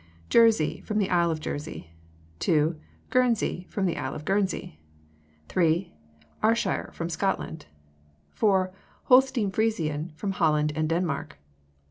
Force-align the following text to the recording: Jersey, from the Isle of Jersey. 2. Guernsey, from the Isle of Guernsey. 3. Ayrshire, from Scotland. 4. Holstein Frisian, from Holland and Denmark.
Jersey, 0.31 0.81
from 0.83 0.97
the 0.97 1.11
Isle 1.11 1.29
of 1.29 1.39
Jersey. 1.41 1.91
2. 2.39 2.75
Guernsey, 3.11 3.67
from 3.69 3.85
the 3.85 3.97
Isle 3.97 4.15
of 4.15 4.25
Guernsey. 4.25 4.79
3. 5.47 5.93
Ayrshire, 6.43 6.89
from 6.91 7.07
Scotland. 7.07 7.67
4. 8.31 8.73
Holstein 9.03 9.51
Frisian, 9.51 10.11
from 10.15 10.31
Holland 10.31 10.73
and 10.75 10.89
Denmark. 10.89 11.37